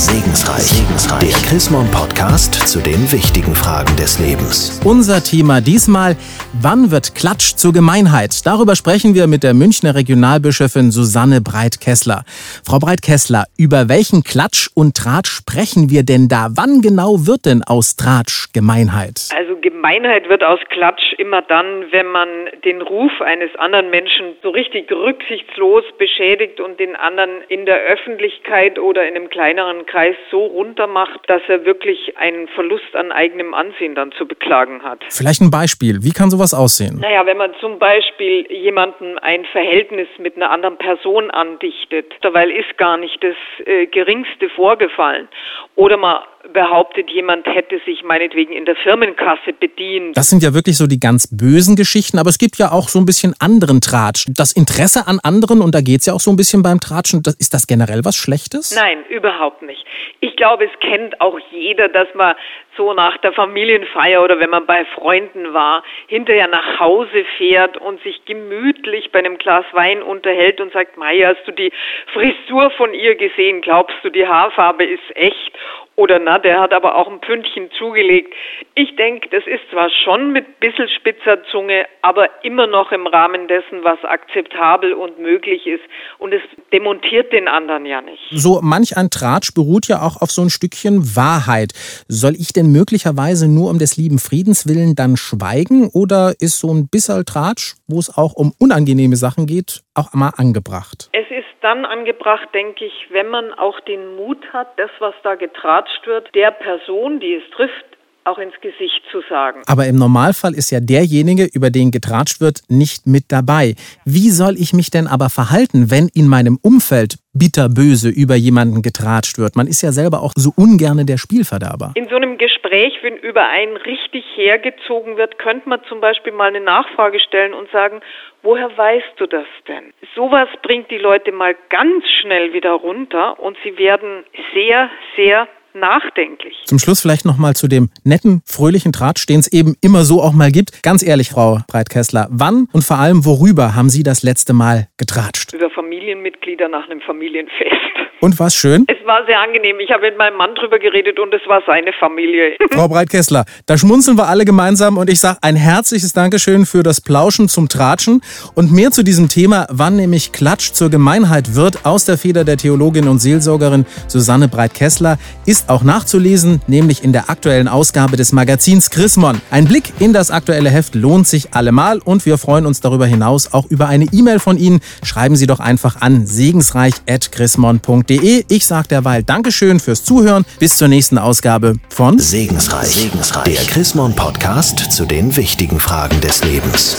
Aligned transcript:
Segensreich. 0.00 0.62
Segensreich. 0.62 1.20
Der 1.20 1.50
Chrismon 1.50 1.84
Podcast 1.90 2.54
zu 2.66 2.80
den 2.80 3.12
wichtigen 3.12 3.54
Fragen 3.54 3.94
des 3.96 4.18
Lebens. 4.18 4.80
Unser 4.82 5.20
Thema 5.22 5.60
diesmal, 5.60 6.16
wann 6.56 6.90
wird 6.90 7.14
Klatsch 7.14 7.56
zur 7.56 7.74
Gemeinheit? 7.74 8.46
Darüber 8.46 8.76
sprechen 8.76 9.14
wir 9.14 9.26
mit 9.26 9.42
der 9.42 9.52
Münchner 9.52 9.94
Regionalbischöfin 9.94 10.90
Susanne 10.90 11.42
Breit-Kessler. 11.42 12.24
Frau 12.64 12.78
Breit-Kessler, 12.78 13.44
über 13.58 13.90
welchen 13.90 14.24
Klatsch 14.24 14.70
und 14.74 14.96
Tratsch 14.96 15.28
sprechen 15.28 15.90
wir 15.90 16.02
denn 16.02 16.28
da? 16.28 16.48
Wann 16.56 16.80
genau 16.80 17.26
wird 17.28 17.44
denn 17.44 17.60
aus 17.62 17.94
Tratsch 17.96 18.54
Gemeinheit? 18.54 19.28
Also 19.36 19.60
Gemeinheit 19.60 20.30
wird 20.30 20.42
aus 20.42 20.60
Klatsch 20.70 21.12
immer 21.18 21.42
dann, 21.42 21.84
wenn 21.90 22.06
man 22.06 22.28
den 22.64 22.80
Ruf 22.80 23.12
eines 23.20 23.54
anderen 23.56 23.90
Menschen 23.90 24.32
so 24.42 24.48
richtig 24.48 24.90
rücksichtslos 24.90 25.84
beschädigt 25.98 26.60
und 26.60 26.80
den 26.80 26.96
anderen 26.96 27.42
in 27.48 27.66
der 27.66 27.76
Öffentlichkeit 27.76 28.78
oder 28.78 29.06
in 29.06 29.16
einem 29.16 29.28
kleineren 29.28 29.84
Kreis 29.90 30.14
so 30.30 30.44
runtermacht, 30.46 31.20
dass 31.26 31.42
er 31.48 31.64
wirklich 31.64 32.16
einen 32.16 32.46
Verlust 32.48 32.94
an 32.94 33.10
eigenem 33.10 33.54
Ansehen 33.54 33.94
dann 33.94 34.12
zu 34.12 34.26
beklagen 34.26 34.82
hat. 34.82 35.00
Vielleicht 35.08 35.40
ein 35.40 35.50
Beispiel. 35.50 36.02
Wie 36.02 36.12
kann 36.12 36.30
sowas 36.30 36.54
aussehen? 36.54 37.00
Naja, 37.00 37.26
wenn 37.26 37.36
man 37.36 37.52
zum 37.60 37.78
Beispiel 37.78 38.46
jemandem 38.50 39.18
ein 39.20 39.44
Verhältnis 39.46 40.06
mit 40.18 40.36
einer 40.36 40.50
anderen 40.50 40.78
Person 40.78 41.30
andichtet, 41.30 42.06
dabei 42.22 42.46
ist 42.46 42.78
gar 42.78 42.96
nicht 42.98 43.22
das 43.22 43.36
äh, 43.66 43.86
Geringste 43.86 44.48
vorgefallen. 44.50 45.28
Oder 45.74 45.96
man 45.96 46.20
behauptet, 46.52 47.10
jemand 47.10 47.46
hätte 47.46 47.80
sich 47.84 48.02
meinetwegen 48.02 48.52
in 48.52 48.64
der 48.64 48.76
Firmenkasse 48.76 49.52
bedient. 49.52 50.16
Das 50.16 50.28
sind 50.28 50.42
ja 50.42 50.54
wirklich 50.54 50.76
so 50.76 50.86
die 50.86 50.98
ganz 50.98 51.28
bösen 51.30 51.76
Geschichten, 51.76 52.18
aber 52.18 52.30
es 52.30 52.38
gibt 52.38 52.58
ja 52.58 52.72
auch 52.72 52.88
so 52.88 52.98
ein 52.98 53.06
bisschen 53.06 53.34
anderen 53.38 53.80
Tratsch. 53.80 54.26
Das 54.28 54.52
Interesse 54.52 55.06
an 55.06 55.18
anderen, 55.22 55.60
und 55.60 55.74
da 55.74 55.80
geht 55.80 56.00
es 56.00 56.06
ja 56.06 56.14
auch 56.14 56.20
so 56.20 56.30
ein 56.30 56.36
bisschen 56.36 56.62
beim 56.62 56.80
Tratschen, 56.80 57.22
das, 57.22 57.34
ist 57.34 57.54
das 57.54 57.66
generell 57.66 58.04
was 58.04 58.16
Schlechtes? 58.16 58.74
Nein, 58.74 59.04
überhaupt 59.08 59.62
nicht. 59.62 59.84
Ich 60.20 60.36
glaube, 60.36 60.64
es 60.64 60.80
kennt 60.80 61.20
auch 61.20 61.38
jeder, 61.50 61.88
dass 61.88 62.08
man 62.14 62.34
so 62.76 62.94
nach 62.94 63.18
der 63.18 63.32
Familienfeier 63.32 64.22
oder 64.22 64.40
wenn 64.40 64.50
man 64.50 64.66
bei 64.66 64.84
Freunden 64.94 65.52
war, 65.52 65.82
hinterher 66.06 66.48
nach 66.48 66.80
Hause 66.80 67.24
fährt 67.36 67.76
und 67.76 68.02
sich 68.02 68.24
gemütlich 68.24 69.12
bei 69.12 69.18
einem 69.18 69.38
Glas 69.38 69.64
Wein 69.72 70.02
unterhält 70.02 70.60
und 70.60 70.72
sagt, 70.72 70.96
Maya, 70.96 71.34
hast 71.34 71.46
du 71.46 71.52
die 71.52 71.72
Frisur 72.12 72.70
von 72.72 72.94
ihr 72.94 73.16
gesehen? 73.16 73.60
Glaubst 73.60 73.96
du, 74.02 74.10
die 74.10 74.26
Haarfarbe 74.26 74.84
ist 74.84 75.14
echt? 75.14 75.52
Oder 76.00 76.18
na, 76.18 76.38
der 76.38 76.58
hat 76.62 76.72
aber 76.72 76.96
auch 76.96 77.08
ein 77.12 77.20
Pünktchen 77.20 77.68
zugelegt. 77.78 78.32
Ich 78.74 78.96
denke, 78.96 79.28
das 79.28 79.44
ist 79.46 79.60
zwar 79.70 79.90
schon 80.02 80.32
mit 80.32 80.58
bisschen 80.58 80.88
spitzer 80.88 81.44
Zunge, 81.52 81.84
aber 82.00 82.26
immer 82.42 82.66
noch 82.66 82.90
im 82.90 83.06
Rahmen 83.06 83.48
dessen, 83.48 83.84
was 83.84 84.02
akzeptabel 84.02 84.94
und 84.94 85.18
möglich 85.18 85.66
ist. 85.66 85.82
Und 86.18 86.32
es 86.32 86.40
demontiert 86.72 87.34
den 87.34 87.48
anderen 87.48 87.84
ja 87.84 88.00
nicht. 88.00 88.22
So 88.30 88.60
manch 88.62 88.96
ein 88.96 89.10
Tratsch 89.10 89.52
beruht 89.52 89.88
ja 89.88 90.00
auch 90.00 90.22
auf 90.22 90.30
so 90.30 90.40
ein 90.40 90.48
Stückchen 90.48 91.16
Wahrheit. 91.16 91.74
Soll 92.08 92.32
ich 92.32 92.54
denn 92.54 92.72
möglicherweise 92.72 93.46
nur 93.46 93.68
um 93.68 93.78
des 93.78 93.98
lieben 93.98 94.18
Friedens 94.18 94.66
willen 94.66 94.94
dann 94.94 95.18
schweigen? 95.18 95.90
Oder 95.92 96.32
ist 96.40 96.60
so 96.60 96.72
ein 96.72 96.88
Bisserl 96.88 97.24
Tratsch, 97.26 97.74
wo 97.88 97.98
es 97.98 98.16
auch 98.16 98.32
um 98.32 98.54
unangenehme 98.58 99.16
Sachen 99.16 99.44
geht, 99.44 99.82
auch 100.00 100.14
mal 100.14 100.32
angebracht? 100.36 101.08
Es 101.12 101.30
ist 101.30 101.46
dann 101.60 101.84
angebracht, 101.84 102.48
denke 102.54 102.84
ich, 102.84 103.08
wenn 103.10 103.28
man 103.28 103.52
auch 103.52 103.78
den 103.80 104.16
Mut 104.16 104.44
hat, 104.52 104.78
das, 104.78 104.90
was 104.98 105.14
da 105.22 105.34
getratscht 105.34 106.06
wird, 106.06 106.34
der 106.34 106.50
Person, 106.50 107.20
die 107.20 107.34
es 107.34 107.50
trifft, 107.50 107.84
auch 108.24 108.38
ins 108.38 108.54
Gesicht 108.60 109.02
zu 109.10 109.22
sagen. 109.28 109.62
Aber 109.66 109.86
im 109.86 109.96
Normalfall 109.96 110.54
ist 110.54 110.70
ja 110.70 110.80
derjenige, 110.80 111.48
über 111.52 111.70
den 111.70 111.90
getratscht 111.90 112.40
wird, 112.40 112.60
nicht 112.68 113.06
mit 113.06 113.24
dabei. 113.28 113.74
Wie 114.04 114.30
soll 114.30 114.54
ich 114.56 114.72
mich 114.72 114.90
denn 114.90 115.06
aber 115.06 115.30
verhalten, 115.30 115.90
wenn 115.90 116.08
in 116.14 116.28
meinem 116.28 116.58
Umfeld 116.62 117.16
bitterböse 117.32 118.10
über 118.10 118.34
jemanden 118.34 118.82
getratscht 118.82 119.38
wird? 119.38 119.56
Man 119.56 119.66
ist 119.66 119.82
ja 119.82 119.92
selber 119.92 120.22
auch 120.22 120.32
so 120.36 120.50
ungerne 120.56 121.04
der 121.04 121.18
Spielverderber. 121.18 121.92
In 121.94 122.08
so 122.08 122.16
einem 122.16 122.38
Gespräch, 122.38 122.94
wenn 123.02 123.16
über 123.16 123.48
einen 123.48 123.76
richtig 123.76 124.24
hergezogen 124.34 125.16
wird, 125.16 125.38
könnte 125.38 125.68
man 125.68 125.80
zum 125.88 126.00
Beispiel 126.00 126.32
mal 126.32 126.48
eine 126.48 126.60
Nachfrage 126.60 127.20
stellen 127.20 127.54
und 127.54 127.70
sagen, 127.70 128.00
woher 128.42 128.76
weißt 128.76 129.14
du 129.16 129.26
das 129.26 129.46
denn? 129.68 129.92
Sowas 130.14 130.48
bringt 130.62 130.90
die 130.90 130.98
Leute 130.98 131.32
mal 131.32 131.54
ganz 131.68 132.04
schnell 132.20 132.52
wieder 132.52 132.72
runter 132.72 133.38
und 133.40 133.56
sie 133.64 133.76
werden 133.78 134.24
sehr, 134.54 134.90
sehr 135.16 135.48
nachdenklich. 135.74 136.56
Zum 136.64 136.78
Schluss 136.78 137.00
vielleicht 137.00 137.24
noch 137.24 137.38
mal 137.38 137.54
zu 137.54 137.68
dem 137.68 137.90
netten, 138.04 138.42
fröhlichen 138.44 138.92
Tratsch, 138.92 139.26
den 139.26 139.40
es 139.40 139.52
eben 139.52 139.74
immer 139.80 140.04
so 140.04 140.22
auch 140.22 140.32
mal 140.32 140.50
gibt. 140.50 140.82
Ganz 140.82 141.06
ehrlich, 141.06 141.30
Frau 141.30 141.58
Breitkessler, 141.68 142.28
wann 142.30 142.66
und 142.72 142.82
vor 142.84 142.98
allem 142.98 143.24
worüber 143.24 143.74
haben 143.74 143.90
Sie 143.90 144.02
das 144.02 144.22
letzte 144.22 144.52
Mal 144.52 144.88
getratscht? 144.96 145.52
Über 145.52 145.70
Familienmitglieder 145.70 146.68
nach 146.68 146.88
einem 146.88 147.00
Familienfest. 147.00 148.09
Und 148.20 148.38
was 148.38 148.54
schön? 148.54 148.84
Es 148.86 149.06
war 149.06 149.24
sehr 149.26 149.40
angenehm. 149.40 149.80
Ich 149.80 149.90
habe 149.90 150.02
mit 150.02 150.18
meinem 150.18 150.36
Mann 150.36 150.54
drüber 150.54 150.78
geredet 150.78 151.18
und 151.18 151.32
es 151.32 151.40
war 151.46 151.62
seine 151.66 151.90
Familie. 151.98 152.54
Frau 152.70 152.86
Breitkessler, 152.86 153.46
da 153.64 153.78
schmunzeln 153.78 154.18
wir 154.18 154.28
alle 154.28 154.44
gemeinsam 154.44 154.98
und 154.98 155.08
ich 155.08 155.20
sage 155.20 155.38
ein 155.40 155.56
herzliches 155.56 156.12
Dankeschön 156.12 156.66
für 156.66 156.82
das 156.82 157.00
Plauschen 157.00 157.48
zum 157.48 157.70
Tratschen 157.70 158.20
und 158.54 158.72
mehr 158.72 158.90
zu 158.90 159.02
diesem 159.02 159.30
Thema, 159.30 159.66
wann 159.70 159.96
nämlich 159.96 160.32
Klatsch 160.32 160.72
zur 160.72 160.90
Gemeinheit 160.90 161.54
wird, 161.54 161.86
aus 161.86 162.04
der 162.04 162.18
Feder 162.18 162.44
der 162.44 162.58
Theologin 162.58 163.08
und 163.08 163.20
Seelsorgerin 163.20 163.86
Susanne 164.06 164.48
Breitkessler, 164.48 165.16
ist 165.46 165.70
auch 165.70 165.82
nachzulesen, 165.82 166.60
nämlich 166.66 167.02
in 167.02 167.14
der 167.14 167.30
aktuellen 167.30 167.68
Ausgabe 167.68 168.18
des 168.18 168.32
Magazins 168.32 168.90
Chrismon. 168.90 169.40
Ein 169.50 169.64
Blick 169.64 169.94
in 169.98 170.12
das 170.12 170.30
aktuelle 170.30 170.68
Heft 170.68 170.94
lohnt 170.94 171.26
sich 171.26 171.54
allemal 171.54 172.00
und 172.00 172.26
wir 172.26 172.36
freuen 172.36 172.66
uns 172.66 172.82
darüber 172.82 173.06
hinaus 173.06 173.54
auch 173.54 173.64
über 173.70 173.88
eine 173.88 174.08
E-Mail 174.12 174.40
von 174.40 174.58
Ihnen. 174.58 174.80
Schreiben 175.02 175.36
Sie 175.36 175.46
doch 175.46 175.60
einfach 175.60 176.02
an 176.02 176.26
segensreich.chrismon.de 176.26 178.09
segensreich.de. 178.10 178.44
Ich 178.48 178.66
sage 178.66 178.88
derweil 178.88 179.22
Dankeschön 179.22 179.80
fürs 179.80 180.04
Zuhören. 180.04 180.44
Bis 180.58 180.76
zur 180.76 180.88
nächsten 180.88 181.18
Ausgabe 181.18 181.74
von 181.88 182.18
Segensreich. 182.18 182.88
Segensreich. 182.88 183.54
Der 183.54 183.64
Chrismon 183.66 184.14
Podcast 184.14 184.92
zu 184.92 185.06
den 185.06 185.36
wichtigen 185.36 185.80
Fragen 185.80 186.20
des 186.20 186.44
Lebens. 186.44 186.96